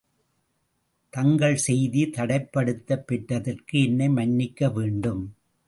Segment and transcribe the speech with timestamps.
[1.13, 5.23] தங்கள் செய்தி தடைப்படுத்தப் பெற்றதற்கு என்னை மன்னிக்கவேண்டும்.